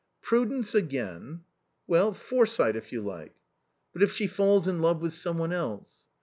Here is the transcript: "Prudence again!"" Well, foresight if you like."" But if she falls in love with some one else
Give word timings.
"Prudence 0.23 0.73
again!"" 0.73 1.41
Well, 1.87 2.11
foresight 2.15 2.75
if 2.75 2.91
you 2.91 3.01
like."" 3.03 3.35
But 3.93 4.01
if 4.01 4.11
she 4.11 4.25
falls 4.25 4.67
in 4.67 4.81
love 4.81 4.99
with 4.99 5.13
some 5.13 5.37
one 5.37 5.53
else 5.53 6.07